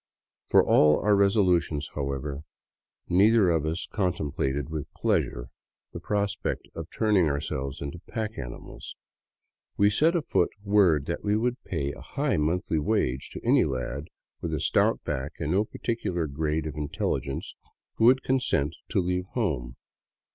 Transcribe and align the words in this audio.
For 0.47 0.63
all 0.65 0.97
our 1.01 1.15
resolutions, 1.15 1.87
however, 1.93 2.41
neither 3.07 3.51
of 3.51 3.67
us 3.67 3.85
contemplated 3.85 4.69
with 4.69 4.91
pleasure 4.95 5.49
the 5.93 5.99
prospect 5.99 6.67
of 6.73 6.89
turning 6.89 7.29
o.urselves 7.29 7.81
into 7.83 7.99
pack 8.07 8.35
animals. 8.35 8.95
W> 9.77 9.91
set 9.91 10.15
afoot 10.15 10.49
word 10.63 11.05
that 11.05 11.23
we 11.23 11.37
would 11.37 11.63
pay 11.65 11.91
a 11.91 12.01
high 12.01 12.37
monthly 12.37 12.79
wage 12.79 13.29
to 13.33 13.45
any 13.45 13.63
lad 13.63 14.05
with 14.41 14.55
a 14.55 14.59
stout 14.59 15.03
back 15.03 15.33
and 15.37 15.51
no 15.51 15.65
particular 15.65 16.25
grade 16.25 16.65
of 16.65 16.73
intelligence 16.73 17.53
who 17.97 18.05
would 18.05 18.23
consent 18.23 18.75
to 18.89 18.99
leave 19.01 19.25
home. 19.35 19.75